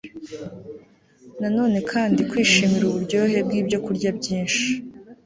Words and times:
na 1.39 1.49
none 1.57 1.77
kandi 1.91 2.19
kwishimira 2.29 2.85
uburyohe 2.87 3.37
bwibyokurya 3.47 4.09
byinshi 4.19 4.65